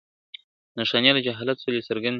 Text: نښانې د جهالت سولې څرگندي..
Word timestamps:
نښانې 0.77 1.11
د 1.15 1.19
جهالت 1.25 1.57
سولې 1.63 1.81
څرگندي.. 1.87 2.09